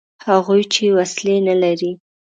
[0.27, 1.91] هغوی چې وسلې نه لري.